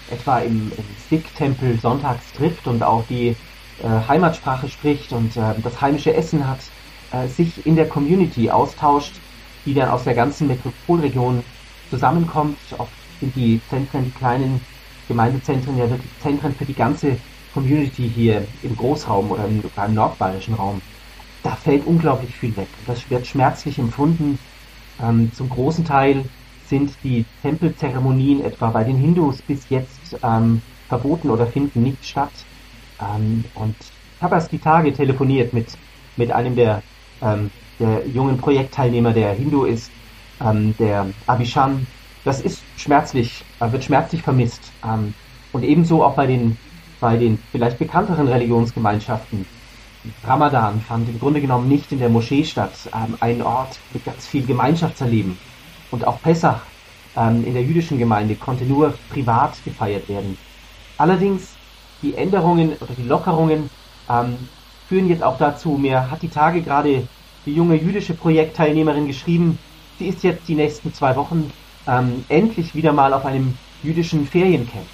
[0.09, 3.35] etwa im, im Sikh-Tempel sonntags trifft und auch die
[3.83, 6.59] äh, Heimatsprache spricht und äh, das heimische Essen hat,
[7.11, 9.13] äh, sich in der Community austauscht,
[9.65, 11.43] die dann aus der ganzen Metropolregion
[11.91, 12.57] zusammenkommt.
[12.77, 14.61] Oft sind die Zentren, die kleinen
[15.09, 15.87] Gemeindezentren ja
[16.21, 17.17] Zentren für die ganze
[17.53, 20.81] Community hier im Großraum oder im, im nordbayerischen Raum.
[21.43, 22.67] Da fällt unglaublich viel weg.
[22.87, 24.39] Das wird schmerzlich empfunden.
[25.01, 26.23] Ähm, zum großen Teil
[26.67, 32.31] sind die Tempelzeremonien etwa bei den Hindus bis jetzt ähm, verboten oder finden nicht statt.
[33.01, 35.67] Ähm, und ich habe erst die Tage telefoniert mit,
[36.17, 36.83] mit einem der,
[37.21, 39.91] ähm, der jungen Projektteilnehmer, der Hindu ist,
[40.39, 41.87] ähm, der Abhishan,
[42.25, 44.61] das ist schmerzlich, äh, wird schmerzlich vermisst.
[44.83, 45.13] Ähm,
[45.51, 46.57] und ebenso auch bei den,
[46.99, 49.45] bei den vielleicht bekannteren Religionsgemeinschaften.
[50.23, 54.27] Ramadan fand im Grunde genommen nicht in der Moschee statt, ähm, ein Ort mit ganz
[54.27, 55.37] viel Gemeinschaftserleben.
[55.91, 56.61] Und auch Pessach
[57.15, 60.37] ähm, in der jüdischen Gemeinde konnte nur privat gefeiert werden.
[60.97, 61.55] Allerdings
[62.01, 63.69] die Änderungen oder die Lockerungen
[64.87, 67.07] führen jetzt auch dazu, mir hat die Tage gerade
[67.45, 69.59] die junge jüdische Projektteilnehmerin geschrieben,
[69.99, 71.51] sie ist jetzt die nächsten zwei Wochen
[71.89, 74.85] ähm, endlich wieder mal auf einem jüdischen Feriencamp.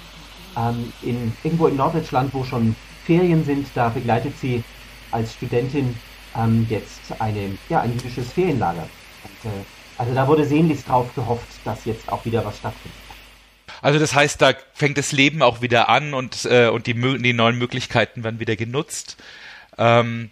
[0.56, 4.64] Ähm, in, irgendwo in Norddeutschland, wo schon Ferien sind, da begleitet sie
[5.10, 5.94] als Studentin
[6.36, 8.88] ähm, jetzt eine, ja, ein jüdisches Ferienlager.
[9.24, 9.64] Und, äh,
[9.98, 12.98] also da wurde sehnlichst drauf gehofft, dass jetzt auch wieder was stattfindet.
[13.82, 17.32] Also das heißt, da fängt das Leben auch wieder an und, äh, und die, die
[17.32, 19.16] neuen Möglichkeiten werden wieder genutzt.
[19.76, 20.30] Ähm,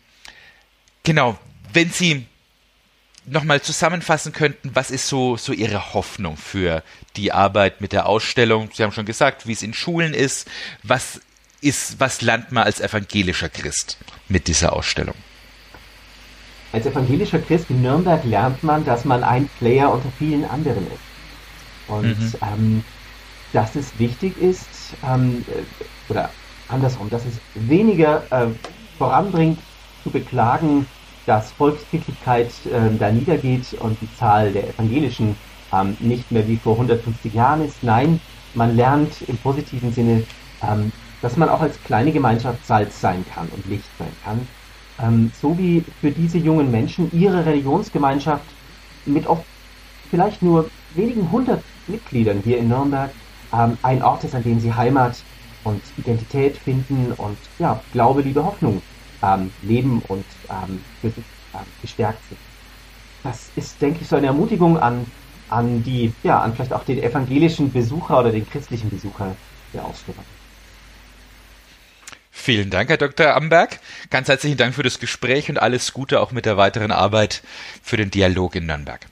[1.02, 1.38] genau,
[1.72, 2.26] wenn Sie
[3.26, 6.82] nochmal zusammenfassen könnten, was ist so, so Ihre Hoffnung für
[7.16, 8.70] die Arbeit mit der Ausstellung?
[8.72, 10.48] Sie haben schon gesagt, wie es in Schulen ist.
[10.82, 11.20] Was
[11.60, 15.14] ist, was lernt man als evangelischer Christ mit dieser Ausstellung?
[16.72, 21.88] Als evangelischer Christ in Nürnberg lernt man, dass man ein Player unter vielen anderen ist.
[21.88, 22.34] Und mhm.
[22.42, 22.84] ähm,
[23.52, 24.66] dass es wichtig ist,
[25.06, 26.30] ähm, äh, oder
[26.68, 28.46] andersrum, dass es weniger äh,
[28.98, 29.58] voranbringt,
[30.02, 30.86] zu beklagen,
[31.26, 35.36] dass Volkskirchlichkeit äh, da niedergeht und die Zahl der Evangelischen
[35.72, 37.82] ähm, nicht mehr wie vor 150 Jahren ist.
[37.82, 38.20] Nein,
[38.54, 40.24] man lernt im positiven Sinne,
[40.62, 44.46] ähm, dass man auch als kleine Gemeinschaft Salz sein kann und Licht sein kann.
[45.02, 48.44] Ähm, so wie für diese jungen Menschen ihre Religionsgemeinschaft
[49.06, 49.44] mit oft
[50.10, 53.10] vielleicht nur wenigen hundert Mitgliedern hier in Nürnberg
[53.52, 55.16] ähm, ein Ort ist, an dem sie Heimat
[55.64, 58.82] und Identität finden und ja, Glaube, Liebe, Hoffnung
[59.24, 62.38] ähm, leben und ähm, ähm, gestärkt sind.
[63.22, 65.06] Das ist, denke ich, so eine Ermutigung an,
[65.48, 69.34] an die, ja, an vielleicht auch den evangelischen Besucher oder den christlichen Besucher
[69.72, 70.24] der Ausstellung.
[72.30, 73.34] Vielen Dank, Herr Dr.
[73.34, 73.80] Amberg.
[74.10, 77.42] Ganz herzlichen Dank für das Gespräch und alles Gute auch mit der weiteren Arbeit
[77.82, 79.06] für den Dialog in Nürnberg.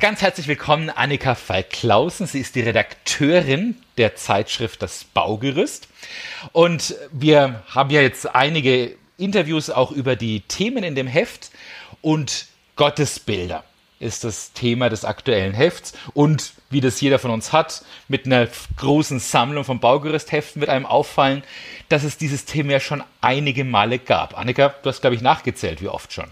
[0.00, 2.28] Ganz herzlich willkommen, Annika Falk-Klausen.
[2.28, 5.88] Sie ist die Redakteurin der Zeitschrift Das Baugerüst.
[6.52, 11.50] Und wir haben ja jetzt einige Interviews auch über die Themen in dem Heft
[12.00, 13.64] und Gottesbilder
[13.98, 18.46] ist das Thema des aktuellen Hefts und wie das jeder von uns hat, mit einer
[18.76, 21.42] großen Sammlung von Baugerüstheften wird einem auffallen,
[21.88, 24.38] dass es dieses Thema ja schon einige Male gab.
[24.38, 26.28] Annika, du hast, glaube ich, nachgezählt, wie oft schon.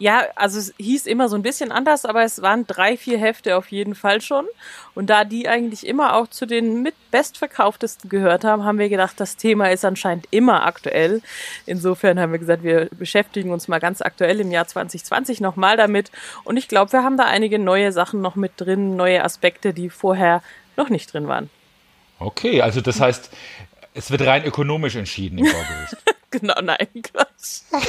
[0.00, 3.54] Ja, also es hieß immer so ein bisschen anders, aber es waren drei, vier Hefte
[3.58, 4.46] auf jeden Fall schon.
[4.94, 9.20] Und da die eigentlich immer auch zu den mit bestverkauftesten gehört haben, haben wir gedacht,
[9.20, 11.20] das Thema ist anscheinend immer aktuell.
[11.66, 16.10] Insofern haben wir gesagt, wir beschäftigen uns mal ganz aktuell im Jahr 2020 nochmal damit.
[16.44, 19.90] Und ich glaube, wir haben da einige neue Sachen noch mit drin, neue Aspekte, die
[19.90, 20.42] vorher
[20.78, 21.50] noch nicht drin waren.
[22.18, 23.30] Okay, also das heißt,
[23.92, 25.98] es wird rein ökonomisch entschieden im Baugerüst.
[26.40, 27.62] genau, nein, Quatsch.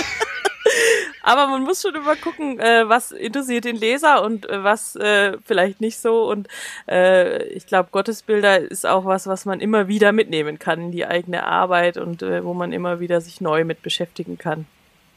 [1.23, 5.37] Aber man muss schon immer gucken, äh, was interessiert den Leser und äh, was äh,
[5.45, 6.29] vielleicht nicht so.
[6.29, 6.47] Und
[6.87, 11.05] äh, ich glaube, Gottesbilder ist auch was, was man immer wieder mitnehmen kann in die
[11.05, 14.65] eigene Arbeit und äh, wo man immer wieder sich neu mit beschäftigen kann.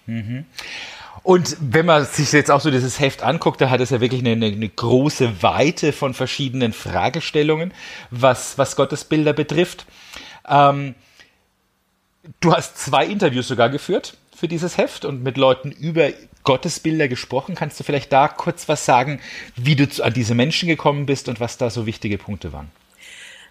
[0.06, 0.44] Mhm.
[1.22, 4.20] Und wenn man sich jetzt auch so dieses Heft anguckt, da hat es ja wirklich
[4.20, 7.72] eine, eine, große Weite von verschiedenen Fragestellungen,
[8.10, 9.86] was, was Gottesbilder betrifft.
[10.46, 10.94] Ähm,
[12.40, 16.10] du hast zwei Interviews sogar geführt für dieses Heft und mit Leuten über
[16.42, 17.54] Gottesbilder gesprochen.
[17.54, 19.20] Kannst du vielleicht da kurz was sagen,
[19.56, 22.70] wie du an diese Menschen gekommen bist und was da so wichtige Punkte waren?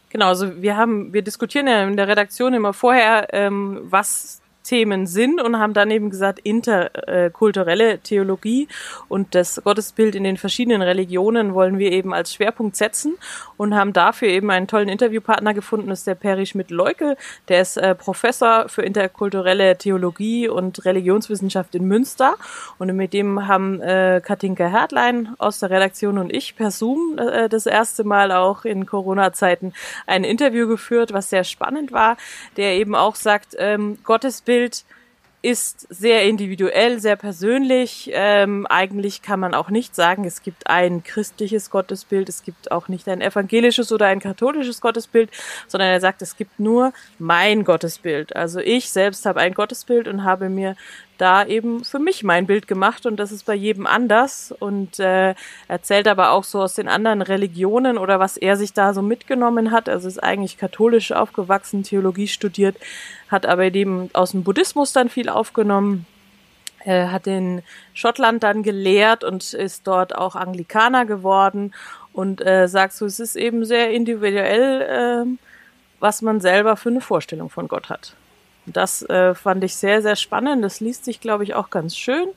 [0.10, 5.08] Genau, also wir haben, wir diskutieren ja in der Redaktion immer vorher, ähm, was Themen
[5.08, 8.68] sind und haben dann eben gesagt, interkulturelle Theologie
[9.10, 13.18] und das Gottesbild in den verschiedenen Religionen wollen wir eben als Schwerpunkt setzen
[13.58, 17.18] und haben dafür eben einen tollen Interviewpartner gefunden, das ist der Peri Schmidt-Leuke,
[17.50, 22.36] der ist äh, Professor für interkulturelle Theologie und Religionswissenschaft in Münster
[22.80, 27.50] und mit dem haben äh, Katinka Hertlein aus der Redaktion und ich per Zoom äh,
[27.50, 29.74] das erste Mal auch in Corona-Zeiten
[30.08, 32.16] ein Interview geführt, was sehr spannend war,
[32.56, 34.86] der eben auch sagt, ähm, Gottesbild Gottesbild
[35.42, 38.10] ist sehr individuell, sehr persönlich.
[38.14, 42.88] Ähm, eigentlich kann man auch nicht sagen, es gibt ein christliches Gottesbild, es gibt auch
[42.88, 45.30] nicht ein evangelisches oder ein katholisches Gottesbild,
[45.68, 48.38] sondern er sagt, es gibt nur mein Gottesbild.
[48.38, 50.78] Also ich selbst habe ein Gottesbild und habe mir
[51.18, 55.36] da eben für mich mein Bild gemacht und das ist bei jedem anders und äh,
[55.68, 59.72] erzählt aber auch so aus den anderen Religionen oder was er sich da so mitgenommen
[59.72, 59.90] hat.
[59.90, 62.76] Also ist eigentlich katholisch aufgewachsen, Theologie studiert,
[63.30, 66.06] hat aber eben aus dem Buddhismus dann viel aufgenommen.
[66.86, 67.62] Er hat in
[67.94, 71.74] Schottland dann gelehrt und ist dort auch Anglikaner geworden
[72.12, 75.38] und äh, sagt so, es ist eben sehr individuell, äh,
[76.00, 78.16] was man selber für eine Vorstellung von Gott hat.
[78.66, 80.64] Das äh, fand ich sehr, sehr spannend.
[80.64, 82.28] Das liest sich, glaube ich, auch ganz schön.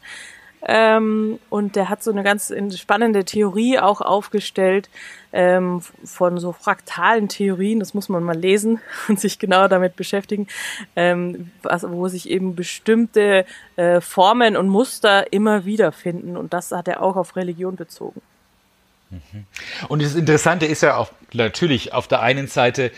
[0.69, 4.89] Ähm, und der hat so eine ganz spannende Theorie auch aufgestellt
[5.33, 7.79] ähm, von so fraktalen Theorien.
[7.79, 10.49] Das muss man mal lesen und sich genauer damit beschäftigen,
[10.97, 13.45] ähm, was, wo sich eben bestimmte
[13.77, 16.37] äh, Formen und Muster immer wieder finden.
[16.37, 18.21] Und das hat er auch auf Religion bezogen.
[19.11, 19.47] Mhm.
[19.89, 22.91] Und das Interessante ist ja auch natürlich auf der einen Seite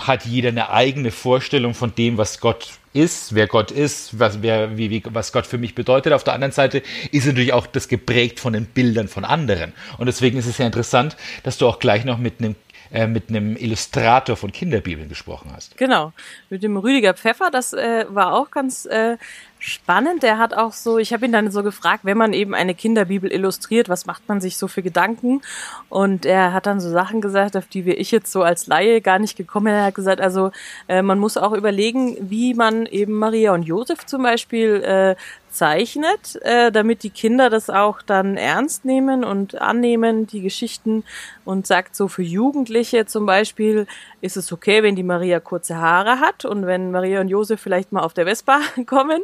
[0.00, 4.78] hat jeder eine eigene Vorstellung von dem, was Gott ist, wer Gott ist, was, wer,
[4.78, 6.12] wie, wie, was Gott für mich bedeutet.
[6.12, 9.72] Auf der anderen Seite ist natürlich auch das geprägt von den Bildern von anderen.
[9.98, 12.54] Und deswegen ist es ja interessant, dass du auch gleich noch mit einem
[12.90, 15.76] äh, mit einem Illustrator von Kinderbibeln gesprochen hast.
[15.76, 16.12] Genau,
[16.50, 19.16] mit dem Rüdiger Pfeffer, das äh, war auch ganz äh,
[19.58, 20.22] spannend.
[20.22, 23.30] Der hat auch so, ich habe ihn dann so gefragt, wenn man eben eine Kinderbibel
[23.30, 25.42] illustriert, was macht man sich so für Gedanken?
[25.88, 29.00] Und er hat dann so Sachen gesagt, auf die wir ich jetzt so als Laie
[29.00, 29.74] gar nicht gekommen bin.
[29.74, 30.52] Er hat gesagt, also
[30.88, 35.16] äh, man muss auch überlegen, wie man eben Maria und Josef zum Beispiel äh,
[35.50, 41.04] zeichnet, äh, damit die Kinder das auch dann ernst nehmen und annehmen, die Geschichten.
[41.44, 43.86] Und sagt so für Jugendliche zum Beispiel
[44.20, 47.92] ist es okay, wenn die Maria kurze Haare hat und wenn Maria und Josef vielleicht
[47.92, 49.22] mal auf der Vespa kommen,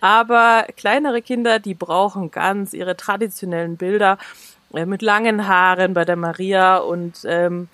[0.00, 4.18] aber kleinere Kinder, die brauchen ganz ihre traditionellen Bilder
[4.74, 6.78] äh, mit langen Haaren bei der Maria.
[6.78, 7.68] Und ähm,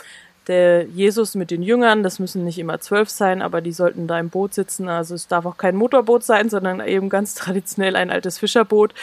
[0.46, 4.18] der Jesus mit den Jüngern, das müssen nicht immer zwölf sein, aber die sollten da
[4.18, 4.88] im Boot sitzen.
[4.88, 8.94] Also es darf auch kein Motorboot sein, sondern eben ganz traditionell ein altes Fischerboot.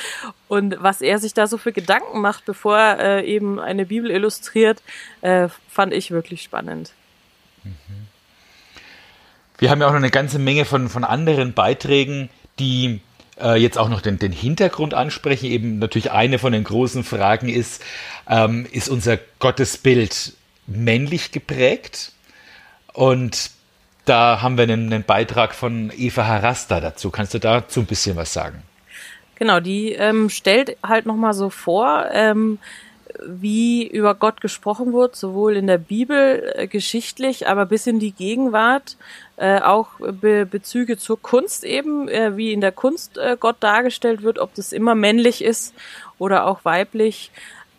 [0.47, 4.12] Und was er sich da so für Gedanken macht, bevor er äh, eben eine Bibel
[4.12, 4.82] illustriert,
[5.21, 6.93] äh, fand ich wirklich spannend.
[9.58, 12.99] Wir haben ja auch noch eine ganze Menge von, von anderen Beiträgen, die
[13.39, 15.45] äh, jetzt auch noch den, den Hintergrund ansprechen.
[15.45, 17.84] Eben natürlich eine von den großen Fragen ist,
[18.27, 20.34] ähm, ist unser Gottesbild
[20.75, 22.12] männlich geprägt.
[22.93, 23.51] Und
[24.05, 27.12] da haben wir einen, einen, Beitrag von Eva Harasta dazu.
[27.12, 28.63] Kannst du dazu ein bisschen was sagen?
[29.36, 32.60] Genau, die ähm, stellt halt nochmal so vor, ähm,
[33.25, 38.12] wie über Gott gesprochen wird, sowohl in der Bibel äh, geschichtlich, aber bis in die
[38.12, 38.97] Gegenwart,
[39.38, 44.23] äh, auch Be Bezüge zur Kunst eben, äh, wie in der Kunst äh, Gott dargestellt
[44.23, 45.73] wird, ob das immer männlich ist
[46.19, 47.31] oder auch weiblich.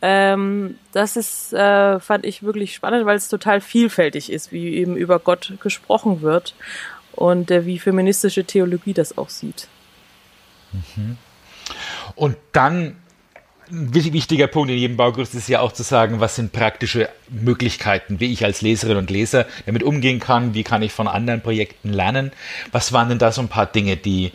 [0.05, 4.97] Ähm, das ist, äh, fand ich wirklich spannend, weil es total vielfältig ist, wie eben
[4.97, 6.57] über Gott gesprochen wird
[7.12, 9.69] und äh, wie feministische Theologie das auch sieht.
[10.73, 11.17] Mhm.
[12.17, 12.97] Und dann
[13.71, 18.21] ein wichtiger Punkt in jedem Baukurs ist ja auch zu sagen, was sind praktische Möglichkeiten,
[18.21, 21.91] wie ich als Leserin und Leser damit umgehen kann, wie kann ich von anderen Projekten
[21.91, 22.33] lernen.
[22.73, 24.33] Was waren denn da so ein paar Dinge, die,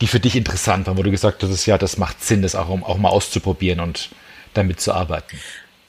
[0.00, 2.68] die für dich interessant waren, wo du gesagt hast, ja, das macht Sinn, das auch,
[2.68, 4.10] auch mal auszuprobieren und
[4.56, 5.38] damit zu arbeiten?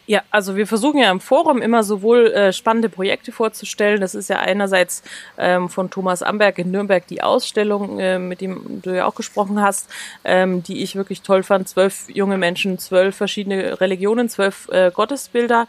[0.08, 3.99] Ja, also wir versuchen ja im Forum immer sowohl äh, spannende Projekte vorzustellen.
[3.99, 5.03] Das ist ja einerseits
[5.38, 9.62] ähm, von Thomas Amberg in Nürnberg die Ausstellung, äh, mit dem du ja auch gesprochen
[9.62, 9.89] hast,
[10.23, 11.67] ähm, die ich wirklich toll fand.
[11.67, 15.67] Zwölf junge Menschen, zwölf verschiedene Religionen, zwölf äh, Gottesbilder.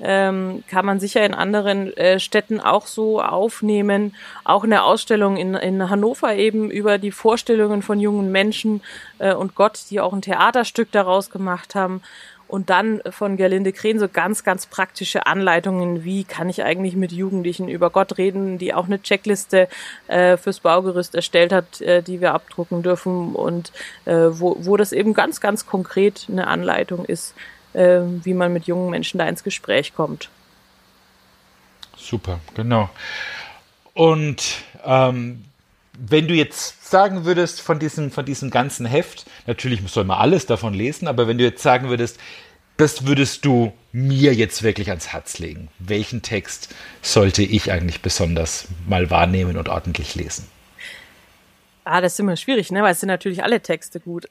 [0.00, 4.14] Ähm, kann man sicher in anderen äh, Städten auch so aufnehmen.
[4.44, 8.82] Auch eine Ausstellung in, in Hannover eben über die Vorstellungen von jungen Menschen
[9.18, 12.02] äh, und Gott, die auch ein Theaterstück daraus gemacht haben.
[12.50, 17.12] Und dann von Gerlinde Krehn so ganz, ganz praktische Anleitungen, wie kann ich eigentlich mit
[17.12, 19.68] Jugendlichen über Gott reden, die auch eine Checkliste
[20.08, 23.70] äh, fürs Baugerüst erstellt hat, äh, die wir abdrucken dürfen und
[24.04, 27.36] äh, wo, wo das eben ganz, ganz konkret eine Anleitung ist,
[27.72, 30.28] äh, wie man mit jungen Menschen da ins Gespräch kommt.
[31.96, 32.90] Super, genau.
[33.94, 34.42] Und
[34.84, 35.44] ähm,
[36.08, 40.46] wenn du jetzt sagen würdest von diesem, von diesem ganzen Heft, natürlich soll man alles
[40.46, 42.18] davon lesen, aber wenn du jetzt sagen würdest,
[42.78, 45.68] das würdest du mir jetzt wirklich ans Herz legen.
[45.78, 50.46] Welchen Text sollte ich eigentlich besonders mal wahrnehmen und ordentlich lesen?
[51.84, 52.82] Ah, das ist immer schwierig, ne?
[52.82, 54.26] Weil es sind natürlich alle Texte gut.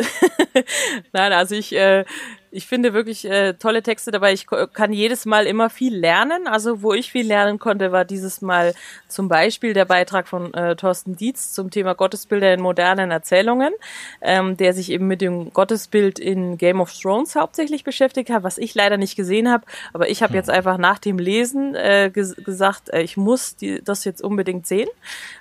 [1.13, 2.05] Nein, also ich, äh,
[2.51, 4.33] ich finde wirklich äh, tolle Texte dabei.
[4.33, 6.47] Ich kann jedes Mal immer viel lernen.
[6.47, 8.73] Also wo ich viel lernen konnte, war dieses Mal
[9.07, 13.73] zum Beispiel der Beitrag von äh, Thorsten Dietz zum Thema Gottesbilder in modernen Erzählungen,
[14.21, 18.57] ähm, der sich eben mit dem Gottesbild in Game of Thrones hauptsächlich beschäftigt hat, was
[18.57, 19.65] ich leider nicht gesehen habe.
[19.93, 23.83] Aber ich habe jetzt einfach nach dem Lesen äh, ges gesagt, äh, ich muss die,
[23.83, 24.89] das jetzt unbedingt sehen.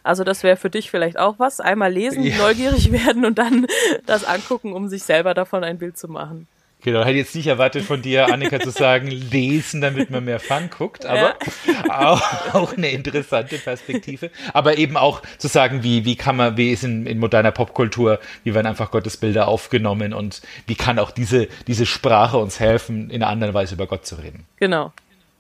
[0.02, 1.60] Also das wäre für dich vielleicht auch was.
[1.60, 2.36] Einmal lesen, ja.
[2.36, 3.66] neugierig werden und dann
[4.04, 6.46] das angucken, um sich selber davon ein Bild zu machen.
[6.82, 10.70] Genau, hätte jetzt nicht erwartet von dir, Annika, zu sagen, lesen, damit man mehr Fun
[10.70, 11.34] guckt, aber
[11.66, 12.12] ja.
[12.12, 14.30] auch, auch, eine interessante Perspektive.
[14.52, 18.20] Aber eben auch zu sagen, wie, wie kann man, wie ist in, in moderner Popkultur,
[18.44, 23.22] wie werden einfach Gottesbilder aufgenommen und wie kann auch diese, diese Sprache uns helfen, in
[23.22, 24.46] einer anderen Weise über Gott zu reden.
[24.56, 24.92] Genau.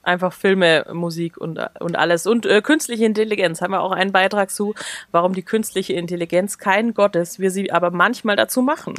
[0.02, 2.26] Einfach Filme, Musik und, und alles.
[2.26, 4.74] Und äh, künstliche Intelligenz haben wir auch einen Beitrag zu,
[5.12, 8.94] warum die künstliche Intelligenz kein Gott ist, wir sie aber manchmal dazu machen.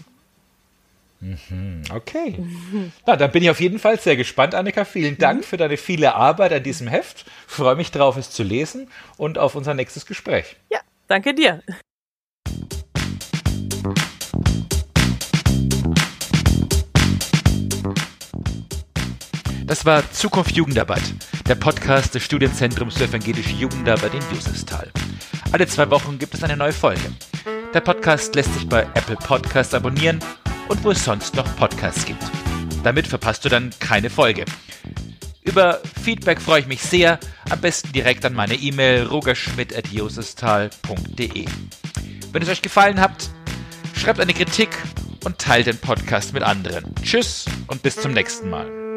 [1.21, 2.41] Mhm, okay.
[3.05, 4.85] Na, dann bin ich auf jeden Fall sehr gespannt, Annika.
[4.85, 5.43] Vielen Dank mhm.
[5.43, 7.25] für deine viele Arbeit an diesem Heft.
[7.45, 10.55] Freue mich drauf, es zu lesen und auf unser nächstes Gespräch.
[10.71, 11.61] Ja, danke dir.
[19.65, 21.03] Das war Zukunft Jugendarbeit,
[21.47, 24.89] der Podcast des Studienzentrums für evangelische Jugendarbeit in Josefsthal.
[25.51, 27.11] Alle zwei Wochen gibt es eine neue Folge.
[27.73, 30.19] Der Podcast lässt sich bei Apple Podcasts abonnieren
[30.69, 32.23] und wo es sonst noch Podcasts gibt.
[32.83, 34.45] Damit verpasst du dann keine Folge.
[35.43, 41.45] Über Feedback freue ich mich sehr, am besten direkt an meine E-Mail rogerschmidt.josestal.de.
[42.31, 43.29] Wenn es euch gefallen hat,
[43.95, 44.69] schreibt eine Kritik
[45.25, 46.93] und teilt den Podcast mit anderen.
[47.03, 48.88] Tschüss und bis zum nächsten Mal.